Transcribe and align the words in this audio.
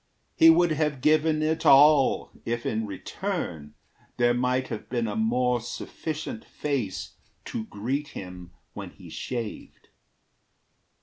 He 0.35 0.49
would 0.49 0.71
have 0.71 0.99
given 0.99 1.43
it 1.43 1.63
all 1.63 2.31
if 2.43 2.65
in 2.65 2.87
return 2.87 3.75
There 4.17 4.33
might 4.33 4.69
have 4.69 4.89
been 4.89 5.07
a 5.07 5.15
more 5.15 5.61
sufficient 5.61 6.43
face 6.43 7.11
To 7.45 7.65
greet 7.65 8.07
him 8.17 8.49
when 8.73 8.89
he 8.89 9.11
shaved. 9.11 9.89